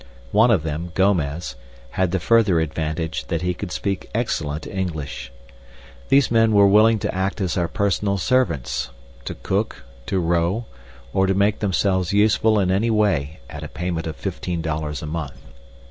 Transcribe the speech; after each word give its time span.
One 0.31 0.49
of 0.49 0.63
them, 0.63 0.91
Gomez, 0.95 1.53
had 1.91 2.09
the 2.09 2.19
further 2.19 2.59
advantage 2.59 3.25
that 3.27 3.43
he 3.43 3.53
could 3.53 3.71
speak 3.71 4.09
excellent 4.15 4.65
English. 4.65 5.31
These 6.09 6.31
men 6.31 6.53
were 6.53 6.65
willing 6.65 6.97
to 6.97 7.13
act 7.15 7.39
as 7.39 7.55
our 7.55 7.67
personal 7.67 8.17
servants, 8.17 8.89
to 9.25 9.35
cook, 9.35 9.83
to 10.07 10.17
row, 10.17 10.65
or 11.13 11.27
to 11.27 11.35
make 11.35 11.59
themselves 11.59 12.13
useful 12.13 12.59
in 12.59 12.71
any 12.71 12.89
way 12.89 13.41
at 13.47 13.61
a 13.63 13.67
payment 13.67 14.07
of 14.07 14.15
fifteen 14.15 14.59
dollars 14.59 15.03
a 15.03 15.05
month. 15.05 15.37